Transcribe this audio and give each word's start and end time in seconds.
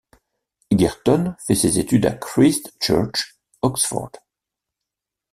Egerton 0.71 1.35
fait 1.45 1.53
ses 1.53 1.77
études 1.77 2.07
à 2.07 2.13
Christ 2.13 2.73
Church, 2.81 3.35
Oxford. 3.61 4.09